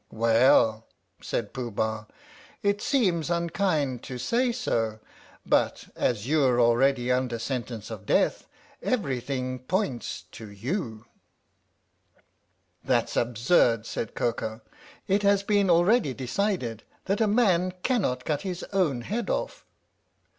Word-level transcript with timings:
"Well," 0.25 0.87
said 1.21 1.53
Pooh 1.53 1.69
Bah, 1.69 2.05
"it 2.63 2.81
seems 2.81 3.29
unkind 3.29 4.01
to 4.05 4.17
say 4.17 4.51
so, 4.51 4.99
but 5.45 5.89
as 5.95 6.27
you're 6.27 6.59
already 6.59 7.11
under 7.11 7.37
sentence 7.37 7.91
of 7.91 8.07
death, 8.07 8.47
everything 8.81 9.59
points 9.59 10.23
to 10.31 10.49
you" 10.49 11.05
52 12.81 12.83
THE 12.83 12.83
STORY 12.83 12.83
OF 12.83 12.83
THE 12.83 12.83
MIKADO" 12.83 12.83
That's 12.85 13.15
absurd," 13.15 13.85
said 13.85 14.15
Koko." 14.15 14.61
It 15.17 15.21
has 15.21 15.43
been 15.43 15.69
already 15.69 16.15
decided 16.15 16.81
that 17.05 17.21
a 17.21 17.27
man 17.27 17.71
cannot 17.83 18.25
cut 18.25 18.41
his 18.41 18.63
own 18.73 19.01
head 19.01 19.29
off." 19.29 19.67